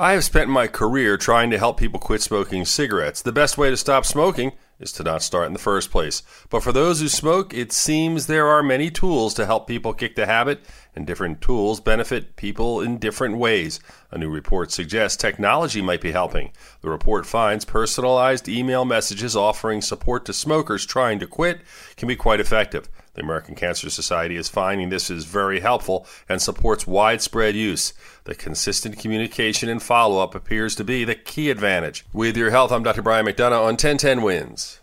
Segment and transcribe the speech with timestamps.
[0.00, 3.20] I have spent my career trying to help people quit smoking cigarettes.
[3.20, 6.22] The best way to stop smoking is to not start in the first place.
[6.48, 10.14] But for those who smoke, it seems there are many tools to help people kick
[10.16, 10.64] the habit,
[10.96, 13.78] and different tools benefit people in different ways.
[14.10, 16.52] A new report suggests technology might be helping.
[16.80, 21.60] The report finds personalized email messages offering support to smokers trying to quit
[21.98, 22.88] can be quite effective.
[23.14, 27.92] The American Cancer Society is finding this is very helpful and supports widespread use.
[28.24, 32.06] The consistent communication and follow up appears to be the key advantage.
[32.12, 33.02] With your health, I'm Dr.
[33.02, 34.78] Brian McDonough on 1010 Wins.